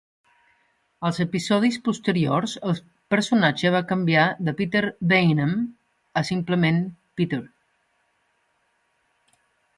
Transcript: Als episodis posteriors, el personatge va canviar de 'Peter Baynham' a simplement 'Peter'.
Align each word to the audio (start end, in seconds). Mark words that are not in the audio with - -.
Als 1.09 1.19
episodis 1.25 1.75
posteriors, 1.87 2.55
el 2.71 2.79
personatge 3.15 3.73
va 3.75 3.83
canviar 3.91 4.25
de 4.49 4.55
'Peter 4.63 4.83
Baynham' 5.13 5.55
a 6.23 6.25
simplement 6.33 6.83
'Peter'. 7.21 7.45